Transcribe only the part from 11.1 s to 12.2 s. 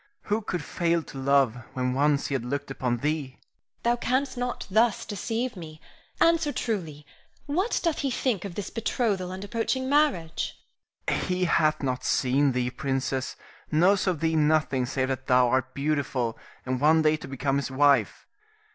He hath not